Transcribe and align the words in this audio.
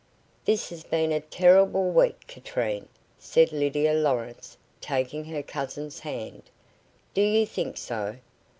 "This 0.45 0.69
has 0.71 0.83
been 0.83 1.11
a 1.11 1.19
terrible 1.19 1.91
week, 1.91 2.21
Katrine," 2.25 2.89
said 3.19 3.51
Lydia 3.51 3.93
Lawrence, 3.93 4.57
taking 4.81 5.25
her 5.25 5.43
cousin's 5.43 5.99
hand. 5.99 6.41
"Do 7.13 7.21
you 7.21 7.45
think 7.45 7.77
so?" 7.77 8.15